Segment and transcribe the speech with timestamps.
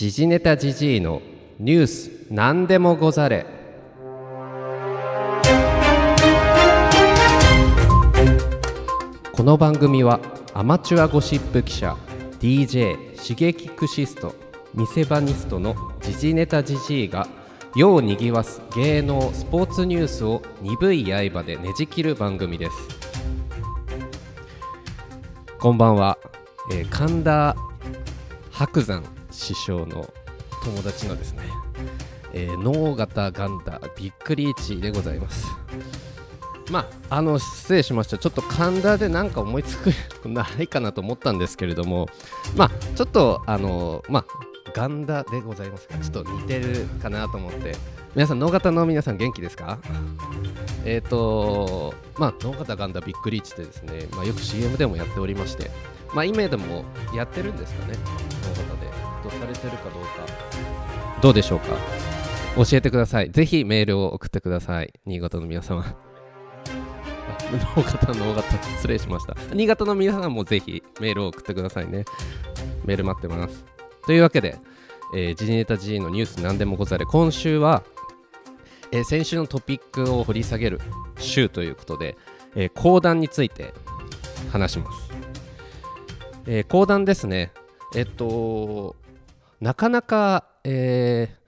[0.00, 1.20] 時事ネタじじいの
[1.58, 3.44] ニュース何でもござれ。
[9.30, 10.20] この番組は
[10.54, 11.98] アマチュアゴシップ記者
[12.38, 14.34] DJ 刺激クシスト
[14.72, 17.28] 見せ場ニストの時事ネタじじいが
[17.76, 22.72] 世をにぎわす芸能スポーツニュースを鈍い刃でねじ切る番組です。
[25.58, 26.16] こんばんは、
[26.72, 27.54] えー神田
[28.50, 30.12] 伯山師匠の
[30.64, 31.42] 友達のですね、
[32.32, 35.46] えー脳型ガンダびっくり1でございます。
[36.70, 38.18] まああの失礼しました。
[38.18, 39.92] ちょっと神田で何か思いつく
[40.28, 42.08] ないかなと思ったんですけれども
[42.56, 44.24] まあちょっとあのまあ
[44.72, 47.74] ガンダでございますがちょっと似てるかなと思って。
[48.14, 49.78] 皆さん脳型の皆さん元気ですか？
[50.84, 55.70] えっ、とまあ脳型ガンダびっくり1ってですね、まあ、よく CM でもやっておりまして
[56.12, 57.94] まあ今でもやってるんですかね
[58.42, 58.99] 脳型で。
[59.30, 60.08] どうされてるかどうか。
[61.22, 61.76] どうでしょうか？
[62.56, 63.30] 教えてください。
[63.30, 64.92] ぜひメールを送ってください。
[65.06, 65.84] 新潟の皆様。
[67.76, 69.36] 脳型脳型失礼しました。
[69.54, 72.04] 新潟の皆さんもぜひメールを送ってくださいね。
[72.84, 73.64] メール待ってます。
[74.06, 74.58] というわけで、
[75.14, 77.04] えー、時事ネタ G のニュース何でもござれ。
[77.04, 77.82] 今週は、
[78.92, 80.80] えー先週のトピックを掘り下げる
[81.18, 82.16] 週ということで、
[82.56, 83.74] えー講談について
[84.50, 85.10] 話します、
[86.46, 87.52] えー講談ですね。
[87.94, 88.96] えっと
[89.60, 91.40] なかなか、えー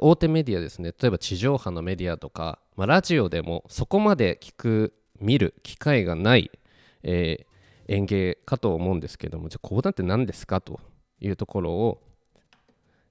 [0.00, 0.94] 大手メディアですね。
[0.98, 6.50] 例えば地上波のメディアとか、まあ、ラジオでもそこまで聞く見る機会がない、
[7.02, 7.48] えー
[7.90, 10.78] 演芸かと思うんですけどもじゃあ講談って何ですかと
[11.20, 12.02] いうところを、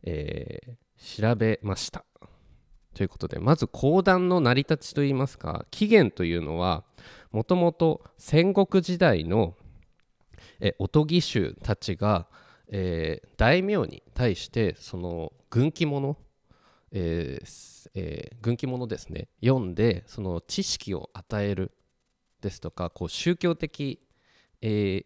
[0.03, 2.05] えー調べました。
[2.95, 6.83] ということでまず講談の成り立ちといいますか起源というのは
[7.31, 9.53] もともと戦国時代の
[10.59, 12.27] えおとぎ衆たちが、
[12.69, 16.17] えー大名に対してその軍記物、
[16.91, 19.27] えーえー軍記物ですね。
[19.43, 21.71] 読んでその知識を与える
[22.41, 23.99] ですとかこう宗教的、
[24.61, 25.05] えー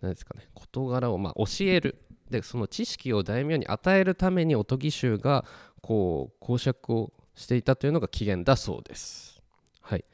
[0.00, 1.98] 何ですかね事柄をま教える。
[2.30, 5.46] でその知識を大名に与えるためにおとぎ衆が
[5.80, 9.40] こう講釈をしていたというのが起源だそうです。
[9.80, 10.04] はい、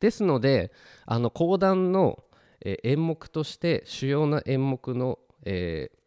[0.00, 0.72] ですので
[1.06, 2.24] あの講談の、
[2.62, 5.99] え演目として主要な演目の、えー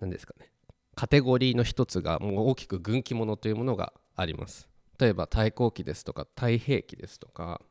[0.00, 0.50] 何ですかね
[0.94, 4.68] カテゴリーの一つがもう大きく軍記物というものがあります。
[4.98, 7.62] 例えば太閤記ですとか太平記ですとか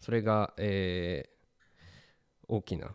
[0.00, 1.32] それが、えー
[2.48, 2.94] 大きな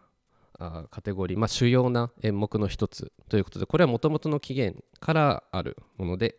[0.59, 6.37] あカテゴリー、まあ、主要な演目の一つということでこれはもともとの起源からあるもので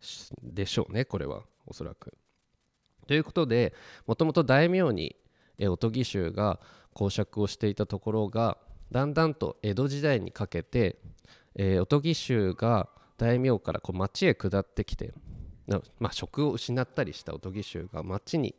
[0.00, 2.14] しでしょうねこれはおそらく。
[3.08, 3.74] ということで
[4.06, 5.16] もともと大名に
[5.58, 6.60] えーおとぎ衆が
[6.92, 8.58] 講釈をしていたところが
[8.90, 10.96] だんだんと江戸時代にかけて、
[11.54, 15.12] えーおとぎ衆が大名からこう町へ下ってきて、
[15.98, 18.54] まあ、職を失ったりしたおとぎ衆が町に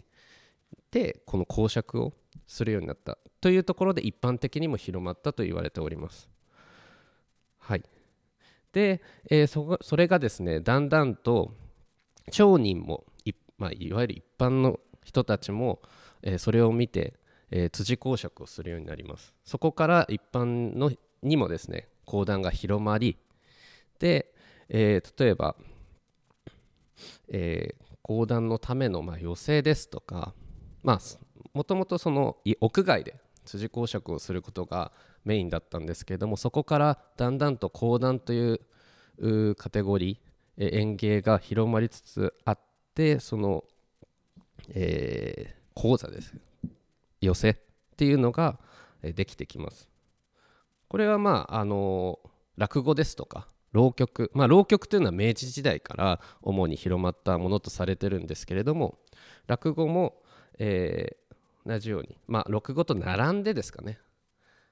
[0.92, 2.14] でこの講釈を
[2.48, 6.30] するようになったというところで一般的にも広まったと言われております。
[7.58, 7.84] はい、
[8.72, 11.54] で、えーそそれがですねだんだんと
[12.30, 15.82] 町人もい,、まあ、いわゆる一般の人たちも、
[16.22, 17.16] えーそれを見て、
[17.52, 19.34] えー辻講釈をするようになります。
[19.44, 20.92] そこから一般の
[21.22, 23.18] にもですね講談が広まり
[24.00, 24.34] で、
[24.70, 25.56] えー例えば、
[27.30, 30.34] えー講談のためのまあ寄席ですとか
[30.82, 31.00] まあ
[31.54, 34.92] もともとその屋外で辻講釈をすることが
[35.24, 38.54] メインだったんですけれどもそこからだんだんと講談とい
[39.20, 40.18] うカテゴリー
[40.58, 42.60] えー演芸が広まりつつあっ
[42.96, 43.64] てその、
[44.70, 46.34] えー講座です
[47.22, 47.62] 寄席っ
[47.98, 48.60] ていうのが
[49.02, 49.90] できてきます。
[50.88, 52.20] これはまああの
[52.58, 58.98] 落語ですとか浪曲まあ浪曲というのは明治時代から主に広まったものとされてるんですけれども
[59.48, 60.22] 落語も、
[60.60, 61.22] えー
[61.66, 64.00] 同じようにまあ落語と並んでですかね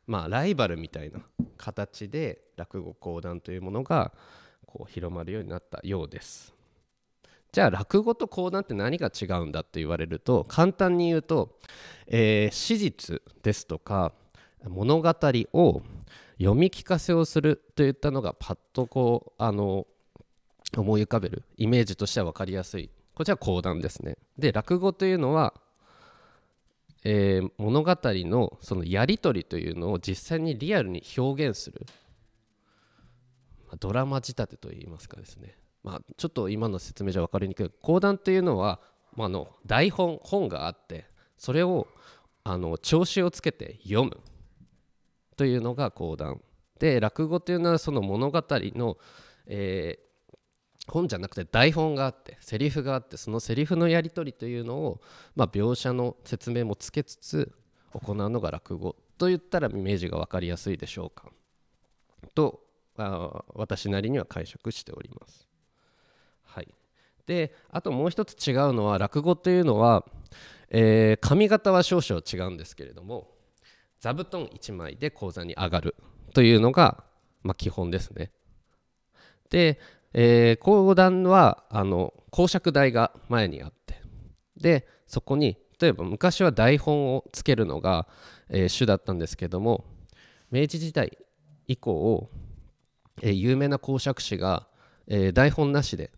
[0.08, 1.20] まあライバルみたいな
[1.58, 4.12] 形で落語講談というものが
[4.66, 6.59] こう広まるようになったようです。
[7.52, 11.58] じゃあ落語と講談って何が違うんだって言われると簡単に言うと、
[12.08, 14.14] えー史実ですとか
[14.68, 15.10] 物語
[15.54, 15.82] を
[16.38, 19.88] 読み聞かせをするといったのがパッとこうあの
[20.78, 22.90] 思い浮かべるイメージとしては分かりやすい。
[23.16, 24.18] こちら講談ですね。
[24.38, 25.54] で落語というのは、
[27.04, 31.86] えー物語のそのやり取りというのを実際にリアルに表現する。
[33.80, 38.80] ドラマ仕立てといいますかですね、まあ、ちょっと今の説明じゃ分かりにくい講談というのは、
[39.16, 41.06] まあ、あの台本本があって
[41.38, 41.88] それを
[42.44, 44.18] あの調子をつけて読む
[45.38, 46.42] というのが講談
[46.80, 48.98] で落語というのはその物語の、
[49.48, 55.02] えー、本じゃなくて台本があってセリフがあってそのセリフのやり取りというのを、
[55.36, 57.54] まあ、描写の説明もつけつつ
[57.94, 61.30] 行うのが落語と言ったらイメージが分かりやすいでしょうか
[62.36, 62.62] と
[62.98, 65.49] あ私なりには解釈しております。
[67.30, 70.04] であともう一つ違うのは落語というのは、
[70.72, 73.28] えー、髪型は少々違うんですけれども
[74.00, 75.96] 座布団1枚で講座に上がる
[76.34, 77.04] というのが、
[77.44, 78.32] まあ、基本ですね。
[79.52, 79.80] で、
[80.16, 84.02] えー、講談はあの講釈台が前にあって
[84.58, 88.08] でそこに例えば昔は台本をつけるのが、
[88.50, 89.86] えー、主だったんですけども
[90.50, 91.16] 明治時代
[91.68, 92.28] 以降、
[93.22, 94.66] えー、有名な講釈師が、
[95.06, 96.10] えー、台本なしで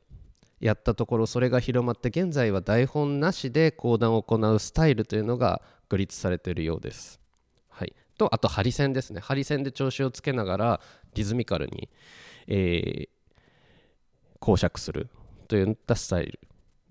[0.61, 5.61] やったところそれが広まって現在は台本なしで講談を行うスタイルというのが
[5.91, 7.19] 確立されているようです。
[7.67, 9.19] はい、とあとハリセンですね。
[9.19, 10.81] ハリセンで調子をつけながら
[11.15, 11.89] リズミカルに、
[12.47, 13.09] えー、
[14.39, 15.09] 講釈する
[15.49, 16.39] といったスタイル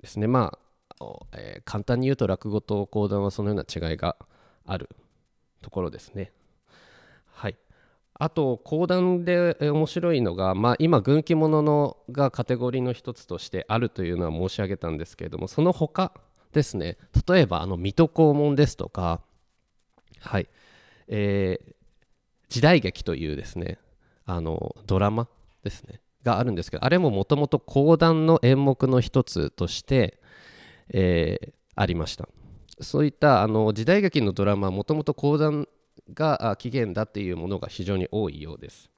[0.03, 0.27] ですね。
[0.27, 0.59] ま
[1.01, 4.17] あ、えー、簡単に言うと落語と講談はそのような違いが
[4.67, 4.91] ある
[5.63, 6.31] ところですね。
[8.21, 16.13] あと講談で面白いのが、まあ、今軍記物のがカテゴリーの一つとしてあるというのは申し上げたんですけれどもその他
[16.53, 19.23] ですね例えばあの水戸黄門ですとか
[20.21, 20.49] はい。
[21.09, 21.75] えー、
[22.51, 23.79] 時代劇というですね
[24.27, 25.27] あのドラマ
[25.65, 30.21] ですねがあるんですけどあれももともと講談の演目の一つとして、
[30.91, 32.29] えー、ありました。
[32.83, 35.69] そういったあの時代劇のドラマはもともと講談
[36.15, 38.91] が起源だっていうものが非常に多いようです。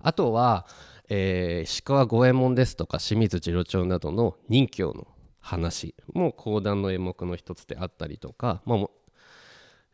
[0.00, 0.66] あとは、
[1.08, 5.08] えー、鹿五右衛門ですとか清水次郎長などの任侠の
[5.40, 8.78] 話も講談の演目の一つであったりとか、まあ、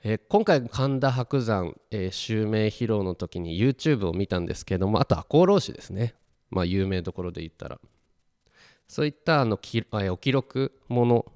[0.02, 6.14] えー、今回神田伯山、えー、襲名披露の時に YouTube を見たんですけどもあと赤穂浪士ですね。
[6.50, 7.80] まあ有名どころで言ったら。
[8.88, 11.26] そういったあのき、えー、お記録もの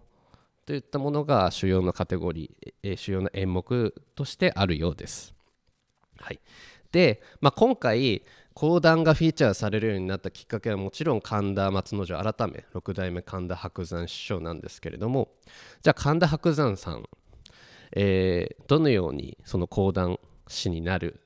[0.70, 5.34] といったものが主要なカテゴリー、え、主要な演目としてあるようです。
[6.16, 6.38] はい、
[6.92, 8.22] で、まあ、今回
[8.54, 15.30] 講談がフィーチャーされるようになったきっかけはもちろん神田松之丞改め六代目神田伯山師匠なんですけれども
[15.82, 17.02] じゃあ神田伯山さん
[17.96, 21.18] えー、どのようにその講談師になる、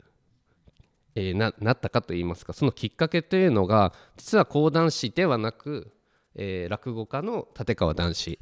[1.15, 5.93] えー、ななったかといいますかそのきっかけというのが実は講談師ではなく、
[6.35, 8.39] えー、落語家の立川談志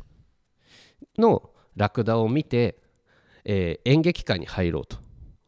[1.18, 2.78] のラクダを見て、
[3.44, 4.98] えー、演劇界に入ろうと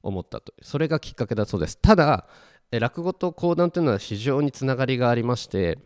[0.02, 1.78] 思ったとそれがきっかけだそうです。
[1.78, 2.26] ただ
[2.70, 5.78] 落語と講談というのは非常につながりがありまして、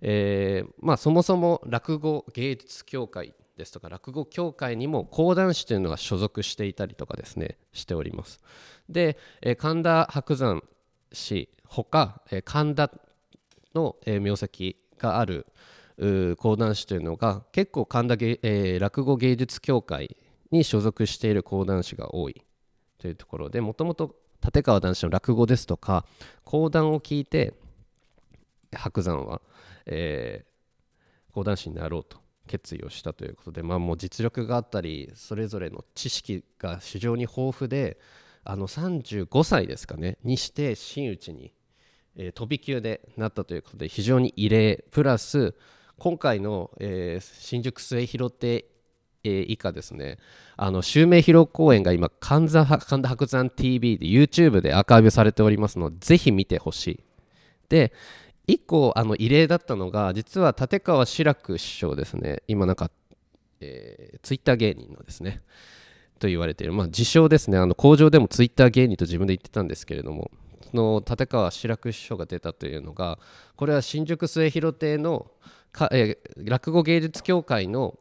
[0.00, 8.40] えーまあ、そもそも落語芸術協会ですとか落語協会にも講談師というのが所属していたりとかですねしております。
[8.88, 10.62] で、えー、神田伯山
[11.12, 12.90] 氏ほか、えー、神田
[13.74, 15.46] の、えー、名跡がある
[15.98, 20.16] 講談師というのが結構神田、えー、落語芸術協会
[20.50, 22.42] に所属している講談師が多い
[22.98, 26.04] というところでもともと立川談志の落語ですとか
[26.44, 27.54] 講談を聞いて
[28.72, 29.40] 白山は、
[29.86, 37.98] えー、講談師になろうと決意をしたということで、まあ、もう実力があったりそれぞれの知識が非常に豊富で
[38.44, 41.52] あの35歳ですかねにして真打ちに、
[42.16, 45.54] えー、飛び級でなったということで非常に異例プラス
[45.98, 48.66] 今回の、えー、新宿末広亭、
[49.28, 50.18] 以下ですね。
[50.56, 57.04] あの襲名披露公演が今神田神田伯山 TV で YouTube でアーカイブされておりますのでぜひ見てほしい。
[57.68, 57.92] で
[58.46, 62.42] 一個あの異例だったのが実は立川志らく師匠ですね。
[62.46, 62.90] 今なんか、
[63.60, 65.42] えー、ツイッター芸人のですね。
[66.18, 67.58] と言われている、まあ、自称ですね。
[67.58, 70.30] あの工場でもツイッター芸人と自分で言ってたんですけれども。
[70.74, 73.18] の立川志らく師匠が出たというのが
[73.56, 75.30] これは新宿末広亭の
[75.72, 77.98] か、え、落語芸術協会の、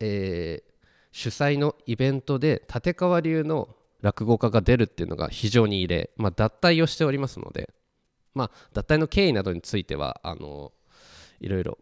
[0.00, 0.72] えー、
[1.12, 3.68] 主催のイベントで立川流の
[4.02, 7.70] 落語家が出るっていうのが非常に異例、まあ、脱退をしておりますので
[8.36, 10.70] まあ、脱退の経緯などについてはあの
[11.40, 11.78] いろいろ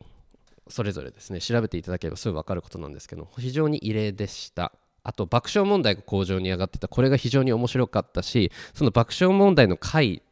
[0.68, 4.72] それぞれですね調べていただければすぐ分かることなんですけど非常に異例でした。
[5.04, 6.88] あと爆笑問題が工場に上がってた。
[6.88, 10.22] これが非常に面白かったしその爆笑問題の回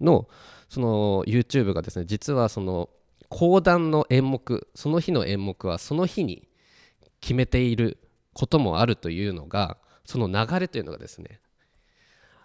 [0.00, 0.28] の
[0.68, 2.88] その YouTube がですね実はその
[3.28, 6.48] 講談の演目その日の演目はその日に
[7.20, 7.98] 決めている
[8.32, 11.40] こともあるというのがその流れというのがですね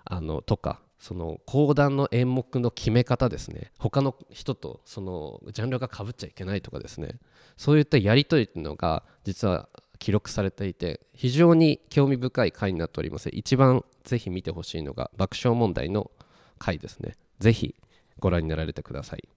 [0.03, 7.19] あのとかその講談の演目の決め方ですね他の人とそのジャンルがかぶっちゃいけないとかですね
[7.57, 13.29] そういったやり取りっていうのが実は記録されていて非常に興味深い回になっております。
[13.29, 16.11] 一番ぜひ見てほしいのが爆笑問題の
[16.57, 17.15] 回ですね。
[17.39, 17.75] ぜひ
[18.19, 19.27] ご覧になられてください。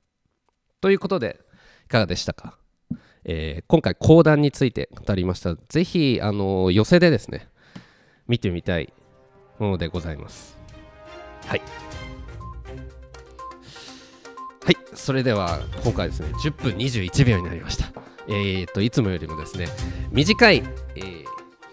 [0.81, 1.41] ということで
[1.87, 2.59] いかがでしたか、
[3.25, 5.57] えー、今回講談について語りました。
[5.69, 7.49] ぜひあの寄せでですね
[8.27, 8.93] 見てみたい
[9.59, 10.57] ものでございます。
[11.47, 11.63] はい。
[14.65, 14.77] はい。
[14.95, 18.08] それでは今回ですね10分21秒になりました。
[18.29, 19.67] えーといつもよりもですね
[20.13, 20.63] 短い、
[20.97, 21.25] えー、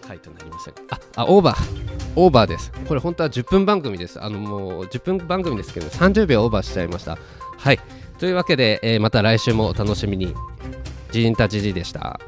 [0.06, 0.96] 回となりました。
[0.96, 1.86] ああオーバー。
[2.16, 2.72] オーバーです。
[2.88, 4.22] これ本当は10分番組です。
[4.22, 7.18] あのもう10分番組ですけど30秒オーバーしちゃいました。
[7.58, 7.80] はい。
[8.18, 10.34] というわけで、えー、また来週もお楽しみに。
[11.12, 12.20] ジンタジジでした。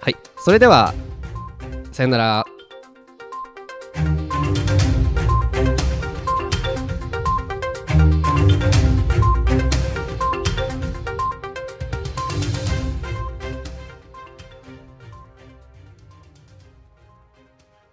[0.00, 0.92] はい、それでは、
[1.92, 2.61] さよなら。